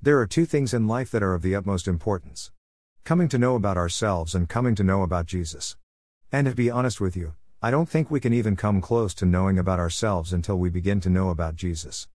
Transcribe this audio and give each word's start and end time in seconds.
There 0.00 0.20
are 0.20 0.28
two 0.28 0.46
things 0.46 0.72
in 0.72 0.86
life 0.86 1.10
that 1.10 1.24
are 1.24 1.34
of 1.34 1.42
the 1.42 1.56
utmost 1.56 1.88
importance 1.88 2.52
coming 3.02 3.26
to 3.28 3.38
know 3.38 3.56
about 3.56 3.76
ourselves 3.76 4.32
and 4.32 4.48
coming 4.48 4.76
to 4.76 4.84
know 4.84 5.02
about 5.02 5.26
Jesus. 5.26 5.76
And 6.30 6.46
to 6.46 6.54
be 6.54 6.70
honest 6.70 7.00
with 7.00 7.16
you, 7.16 7.34
I 7.60 7.72
don't 7.72 7.88
think 7.88 8.08
we 8.08 8.20
can 8.20 8.32
even 8.32 8.54
come 8.54 8.80
close 8.80 9.12
to 9.14 9.26
knowing 9.26 9.58
about 9.58 9.80
ourselves 9.80 10.32
until 10.32 10.56
we 10.56 10.70
begin 10.70 11.00
to 11.00 11.10
know 11.10 11.30
about 11.30 11.56
Jesus. 11.56 12.06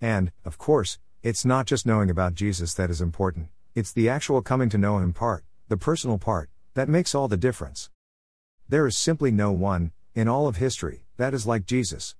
And, 0.00 0.32
of 0.46 0.56
course, 0.56 0.98
it's 1.22 1.44
not 1.44 1.66
just 1.66 1.84
knowing 1.84 2.08
about 2.08 2.36
Jesus 2.36 2.72
that 2.74 2.88
is 2.88 3.02
important, 3.02 3.48
it's 3.74 3.92
the 3.92 4.08
actual 4.08 4.40
coming 4.40 4.70
to 4.70 4.78
know 4.78 4.96
Him 4.96 5.12
part, 5.12 5.44
the 5.68 5.76
personal 5.76 6.16
part, 6.16 6.48
that 6.72 6.88
makes 6.88 7.14
all 7.14 7.28
the 7.28 7.36
difference. 7.36 7.90
There 8.68 8.86
is 8.86 8.96
simply 8.96 9.30
no 9.30 9.52
one, 9.52 9.92
in 10.14 10.26
all 10.26 10.46
of 10.46 10.56
history, 10.56 11.04
that 11.18 11.34
is 11.34 11.46
like 11.46 11.66
Jesus. 11.66 12.14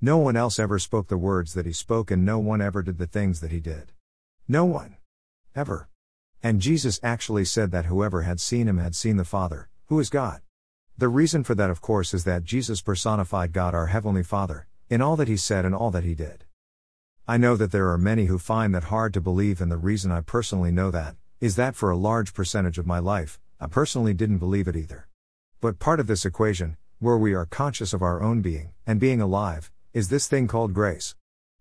No 0.00 0.18
one 0.18 0.36
else 0.36 0.58
ever 0.58 0.78
spoke 0.78 1.08
the 1.08 1.16
words 1.16 1.54
that 1.54 1.64
He 1.64 1.72
spoke, 1.72 2.10
and 2.10 2.26
no 2.26 2.38
one 2.38 2.60
ever 2.60 2.82
did 2.82 2.98
the 2.98 3.06
things 3.06 3.40
that 3.40 3.52
He 3.52 3.60
did. 3.60 3.92
No 4.50 4.64
one. 4.64 4.96
Ever. 5.54 5.90
And 6.42 6.62
Jesus 6.62 6.98
actually 7.02 7.44
said 7.44 7.70
that 7.70 7.84
whoever 7.84 8.22
had 8.22 8.40
seen 8.40 8.66
Him 8.66 8.78
had 8.78 8.94
seen 8.94 9.18
the 9.18 9.24
Father, 9.26 9.68
who 9.88 10.00
is 10.00 10.08
God. 10.08 10.40
The 10.96 11.08
reason 11.08 11.44
for 11.44 11.54
that, 11.54 11.68
of 11.68 11.82
course, 11.82 12.14
is 12.14 12.24
that 12.24 12.44
Jesus 12.44 12.80
personified 12.80 13.52
God 13.52 13.74
our 13.74 13.88
Heavenly 13.88 14.22
Father, 14.22 14.66
in 14.88 15.02
all 15.02 15.16
that 15.16 15.28
He 15.28 15.36
said 15.36 15.66
and 15.66 15.74
all 15.74 15.90
that 15.90 16.04
He 16.04 16.14
did. 16.14 16.46
I 17.26 17.36
know 17.36 17.56
that 17.56 17.72
there 17.72 17.90
are 17.90 17.98
many 17.98 18.24
who 18.24 18.38
find 18.38 18.74
that 18.74 18.84
hard 18.84 19.12
to 19.12 19.20
believe, 19.20 19.60
and 19.60 19.70
the 19.70 19.76
reason 19.76 20.10
I 20.10 20.22
personally 20.22 20.72
know 20.72 20.90
that 20.92 21.16
is 21.40 21.56
that 21.56 21.76
for 21.76 21.90
a 21.90 21.96
large 21.98 22.32
percentage 22.32 22.78
of 22.78 22.86
my 22.86 23.00
life, 23.00 23.38
I 23.60 23.66
personally 23.66 24.14
didn't 24.14 24.38
believe 24.38 24.66
it 24.66 24.76
either. 24.76 25.08
But 25.60 25.78
part 25.78 26.00
of 26.00 26.06
this 26.06 26.24
equation, 26.24 26.78
where 27.00 27.18
we 27.18 27.34
are 27.34 27.44
conscious 27.44 27.92
of 27.92 28.00
our 28.00 28.22
own 28.22 28.40
being, 28.40 28.72
and 28.86 28.98
being 28.98 29.20
alive, 29.20 29.70
is 29.92 30.08
this 30.08 30.26
thing 30.26 30.48
called 30.48 30.72
grace. 30.72 31.14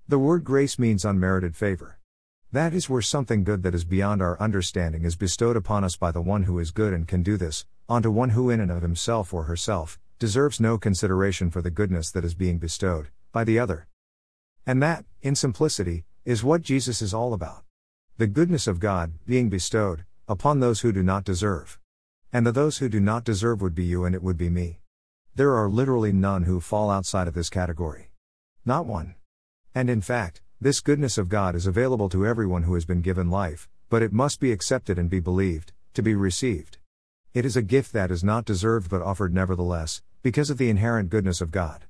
The 0.08 0.20
word 0.20 0.46
grace 0.46 0.80
means 0.80 1.04
unmerited 1.04 1.54
favor. 1.54 1.97
That 2.58 2.74
is 2.74 2.90
where 2.90 3.04
something 3.04 3.44
good 3.44 3.62
that 3.62 3.76
is 3.76 3.84
beyond 3.86 4.20
our 4.20 4.36
understanding 4.42 5.06
is 5.06 5.16
bestowed 5.16 5.56
upon 5.56 5.84
us 5.84 5.96
by 5.96 6.10
the 6.10 6.24
one 6.24 6.42
who 6.42 6.58
is 6.58 6.72
good 6.72 6.92
and 6.92 7.08
can 7.08 7.22
do 7.22 7.38
this, 7.38 7.68
onto 7.88 8.10
one 8.10 8.32
who 8.32 8.50
in 8.50 8.60
and 8.60 8.72
of 8.72 8.82
himself 8.82 9.32
or 9.32 9.44
herself, 9.44 10.00
deserves 10.18 10.60
no 10.60 10.80
consideration 10.80 11.52
for 11.52 11.62
the 11.62 11.70
goodness 11.70 12.10
that 12.10 12.26
is 12.26 12.34
being 12.34 12.58
bestowed, 12.58 13.10
by 13.32 13.44
the 13.44 13.60
other. 13.60 13.86
And 14.66 14.82
that, 14.82 15.06
in 15.22 15.36
simplicity, 15.36 16.06
is 16.26 16.44
what 16.44 16.64
Jesus 16.64 17.00
is 17.00 17.14
all 17.14 17.36
about. 17.36 17.62
The 18.18 18.26
goodness 18.26 18.66
of 18.66 18.80
God, 18.80 19.14
being 19.28 19.50
bestowed, 19.50 20.04
upon 20.28 20.60
those 20.60 20.80
who 20.80 20.92
do 20.92 21.04
not 21.04 21.24
deserve. 21.24 21.78
And 22.34 22.44
the 22.44 22.52
those 22.52 22.80
who 22.80 22.90
do 22.90 23.00
not 23.00 23.24
deserve 23.24 23.62
would 23.62 23.76
be 23.76 23.86
you 23.86 24.04
and 24.04 24.16
it 24.16 24.24
would 24.24 24.36
be 24.36 24.50
me. 24.50 24.80
There 25.36 25.54
are 25.54 25.70
literally 25.70 26.12
none 26.12 26.46
who 26.46 26.60
fall 26.60 26.90
outside 26.90 27.28
of 27.28 27.36
this 27.36 27.52
category. 27.52 28.10
Not 28.66 28.88
one. 28.88 29.14
And 29.76 29.92
in 29.92 30.02
fact, 30.02 30.42
this 30.60 30.80
goodness 30.80 31.20
of 31.20 31.30
God 31.30 31.54
is 31.54 31.68
available 31.68 32.10
to 32.10 32.26
everyone 32.26 32.64
who 32.64 32.74
has 32.74 32.84
been 32.84 33.02
given 33.02 33.30
life, 33.30 33.70
but 33.90 34.02
it 34.02 34.12
must 34.12 34.40
be 34.40 34.52
accepted 34.52 34.98
and 34.98 35.08
be 35.08 35.20
believed, 35.20 35.72
to 35.94 36.02
be 36.02 36.16
received. 36.16 36.80
It 37.36 37.46
is 37.46 37.56
a 37.56 37.62
gift 37.62 37.94
that 37.94 38.10
is 38.10 38.24
not 38.24 38.44
deserved 38.44 38.90
but 38.90 39.04
offered 39.04 39.36
nevertheless, 39.36 40.02
because 40.24 40.50
of 40.50 40.58
the 40.58 40.72
inherent 40.72 41.12
goodness 41.12 41.42
of 41.42 41.52
God. 41.52 41.86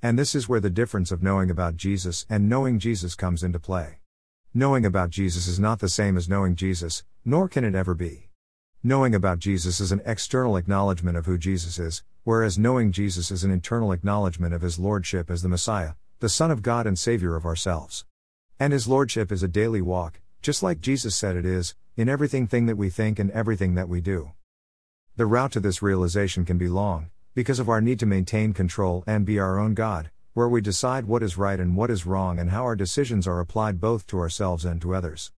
And 0.00 0.18
this 0.18 0.34
is 0.34 0.48
where 0.48 0.58
the 0.58 0.70
difference 0.70 1.12
of 1.12 1.22
knowing 1.22 1.50
about 1.50 1.76
Jesus 1.76 2.24
and 2.30 2.48
knowing 2.48 2.78
Jesus 2.78 3.14
comes 3.14 3.42
into 3.42 3.58
play. 3.58 3.98
Knowing 4.54 4.86
about 4.86 5.10
Jesus 5.10 5.46
is 5.46 5.60
not 5.60 5.80
the 5.80 5.90
same 5.90 6.16
as 6.16 6.30
knowing 6.30 6.56
Jesus, 6.56 7.04
nor 7.26 7.46
can 7.46 7.62
it 7.62 7.74
ever 7.74 7.94
be. 7.94 8.30
Knowing 8.82 9.14
about 9.14 9.38
Jesus 9.38 9.80
is 9.80 9.92
an 9.92 10.00
external 10.06 10.56
acknowledgement 10.56 11.18
of 11.18 11.26
who 11.26 11.36
Jesus 11.36 11.78
is, 11.78 12.02
whereas 12.24 12.58
knowing 12.58 12.90
Jesus 12.90 13.30
is 13.30 13.44
an 13.44 13.50
internal 13.50 13.92
acknowledgement 13.92 14.54
of 14.54 14.62
his 14.62 14.78
lordship 14.78 15.30
as 15.30 15.42
the 15.42 15.48
Messiah, 15.50 15.92
the 16.22 16.28
Son 16.28 16.52
of 16.52 16.62
God 16.62 16.86
and 16.86 16.96
Savior 16.96 17.34
of 17.34 17.44
ourselves. 17.44 18.04
And 18.56 18.72
his 18.72 18.86
lordship 18.86 19.32
is 19.32 19.42
a 19.42 19.48
daily 19.48 19.82
walk, 19.82 20.20
just 20.40 20.62
like 20.62 20.80
Jesus 20.80 21.16
said 21.16 21.34
it 21.34 21.44
is, 21.44 21.74
in 21.96 22.08
everything 22.08 22.46
thing 22.46 22.66
that 22.66 22.76
we 22.76 22.90
think 22.90 23.18
and 23.18 23.28
everything 23.32 23.74
that 23.74 23.88
we 23.88 24.00
do. 24.00 24.30
The 25.16 25.26
route 25.26 25.50
to 25.50 25.58
this 25.58 25.82
realization 25.82 26.44
can 26.44 26.58
be 26.58 26.68
long, 26.68 27.10
because 27.34 27.58
of 27.58 27.68
our 27.68 27.80
need 27.80 27.98
to 27.98 28.06
maintain 28.06 28.52
control 28.52 29.02
and 29.04 29.26
be 29.26 29.40
our 29.40 29.58
own 29.58 29.74
God, 29.74 30.12
where 30.32 30.48
we 30.48 30.60
decide 30.60 31.06
what 31.06 31.24
is 31.24 31.36
right 31.36 31.58
and 31.58 31.74
what 31.76 31.90
is 31.90 32.06
wrong 32.06 32.38
and 32.38 32.50
how 32.50 32.62
our 32.62 32.76
decisions 32.76 33.26
are 33.26 33.40
applied 33.40 33.80
both 33.80 34.06
to 34.06 34.20
ourselves 34.20 34.64
and 34.64 34.80
to 34.80 34.94
others. 34.94 35.32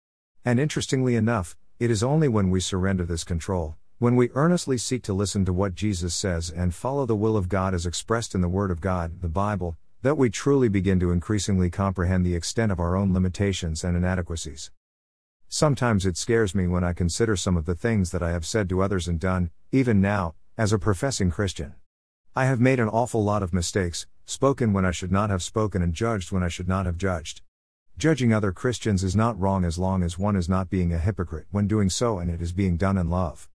And 0.44 0.59
interestingly 0.59 1.15
enough, 1.15 1.56
it 1.78 1.92
is 1.92 2.03
only 2.03 2.26
when 2.26 2.50
we 2.50 2.59
surrender 2.59 3.04
this 3.04 3.22
control, 3.22 3.76
when 4.00 4.16
we 4.16 4.31
earnestly 4.34 4.78
seek 4.78 5.04
to 5.04 5.12
listen 5.12 5.44
to 5.44 5.53
what 5.53 5.76
Jesus 5.76 6.12
says 6.12 6.50
and 6.50 6.75
follow 6.75 7.06
the 7.06 7.15
will 7.15 7.37
of 7.37 7.48
God 7.48 7.72
as 7.72 7.87
expressed 7.87 8.34
in 8.34 8.41
the 8.41 8.48
Word 8.48 8.72
of 8.72 8.81
God, 8.81 9.21
the 9.21 9.28
Bible, 9.28 9.76
that 10.02 10.18
we 10.18 10.28
truly 10.28 10.68
begin 10.68 10.98
to 10.98 11.12
increasingly 11.12 11.70
comprehend 11.70 12.26
the 12.26 12.34
extent 12.34 12.72
of 12.72 12.80
our 12.80 12.96
own 12.96 13.14
limitations 13.14 13.84
and 13.84 13.96
inadequacies. 13.96 14.72
Sometimes 15.48 16.04
it 16.04 16.16
scares 16.16 16.54
me 16.54 16.66
when 16.66 16.82
I 16.82 16.92
consider 16.92 17.36
some 17.36 17.56
of 17.56 17.66
the 17.66 17.76
things 17.76 18.10
that 18.10 18.22
I 18.22 18.32
have 18.32 18.44
said 18.44 18.68
to 18.70 18.82
others 18.82 19.06
and 19.06 19.20
done, 19.20 19.50
even 19.70 20.00
now, 20.00 20.34
as 20.58 20.72
a 20.72 20.78
professing 20.78 21.30
Christian. 21.30 21.74
I 22.34 22.46
have 22.46 22.58
made 22.58 22.80
an 22.80 22.88
awful 22.88 23.22
lot 23.22 23.44
of 23.44 23.52
mistakes, 23.52 24.06
spoken 24.24 24.72
when 24.72 24.84
I 24.84 24.91
should 24.91 25.12
not 25.12 25.30
have 25.30 25.42
spoken, 25.42 25.82
and 25.82 25.94
judged 25.94 26.32
when 26.32 26.42
I 26.42 26.48
should 26.48 26.68
not 26.68 26.86
have 26.86 26.96
judged. 26.96 27.42
Judging 27.96 28.32
other 28.32 28.50
Christians 28.50 29.04
is 29.04 29.14
not 29.14 29.38
wrong 29.38 29.64
as 29.64 29.78
long 29.78 30.02
as 30.02 30.18
one 30.18 30.34
is 30.34 30.48
not 30.48 30.70
being 30.70 30.92
a 30.92 30.98
hypocrite 30.98 31.46
when 31.52 31.68
doing 31.68 31.91
so 31.91 32.18
and 32.18 32.28
it 32.28 32.42
is 32.42 32.52
being 32.52 32.76
done 32.76 32.98
in 32.98 33.08
love. 33.08 33.48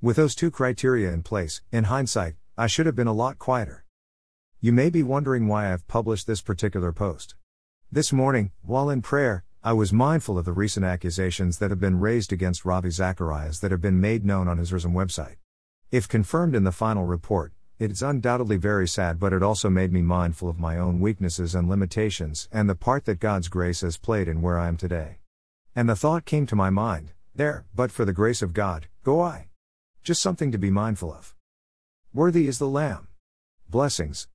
With 0.00 0.16
those 0.16 0.34
two 0.34 0.50
criteria 0.50 1.12
in 1.12 1.22
place, 1.22 1.60
in 1.70 1.84
hindsight, 1.84 2.34
I 2.58 2.66
should 2.66 2.86
have 2.86 2.96
been 2.96 3.06
a 3.06 3.12
lot 3.12 3.38
quieter. 3.38 3.81
You 4.64 4.72
may 4.72 4.90
be 4.90 5.02
wondering 5.02 5.48
why 5.48 5.72
I've 5.72 5.88
published 5.88 6.28
this 6.28 6.40
particular 6.40 6.92
post. 6.92 7.34
This 7.90 8.12
morning, 8.12 8.52
while 8.62 8.90
in 8.90 9.02
prayer, 9.02 9.42
I 9.60 9.72
was 9.72 9.92
mindful 9.92 10.38
of 10.38 10.44
the 10.44 10.52
recent 10.52 10.86
accusations 10.86 11.58
that 11.58 11.70
have 11.70 11.80
been 11.80 11.98
raised 11.98 12.32
against 12.32 12.64
Ravi 12.64 12.90
Zacharias 12.90 13.58
that 13.58 13.72
have 13.72 13.80
been 13.80 14.00
made 14.00 14.24
known 14.24 14.46
on 14.46 14.58
his 14.58 14.70
RZIM 14.70 14.92
website. 14.92 15.34
If 15.90 16.06
confirmed 16.06 16.54
in 16.54 16.62
the 16.62 16.70
final 16.70 17.04
report, 17.04 17.52
it's 17.80 18.02
undoubtedly 18.02 18.56
very 18.56 18.86
sad, 18.86 19.18
but 19.18 19.32
it 19.32 19.42
also 19.42 19.68
made 19.68 19.92
me 19.92 20.00
mindful 20.00 20.48
of 20.48 20.60
my 20.60 20.78
own 20.78 21.00
weaknesses 21.00 21.56
and 21.56 21.68
limitations 21.68 22.48
and 22.52 22.70
the 22.70 22.76
part 22.76 23.04
that 23.06 23.18
God's 23.18 23.48
grace 23.48 23.80
has 23.80 23.96
played 23.96 24.28
in 24.28 24.42
where 24.42 24.60
I 24.60 24.68
am 24.68 24.76
today. 24.76 25.18
And 25.74 25.88
the 25.88 25.96
thought 25.96 26.24
came 26.24 26.46
to 26.46 26.54
my 26.54 26.70
mind 26.70 27.14
there, 27.34 27.64
but 27.74 27.90
for 27.90 28.04
the 28.04 28.12
grace 28.12 28.42
of 28.42 28.54
God, 28.54 28.86
go 29.02 29.22
I. 29.22 29.48
Just 30.04 30.22
something 30.22 30.52
to 30.52 30.56
be 30.58 30.70
mindful 30.70 31.12
of. 31.12 31.34
Worthy 32.14 32.46
is 32.46 32.60
the 32.60 32.68
Lamb. 32.68 33.08
Blessings, 33.68 34.28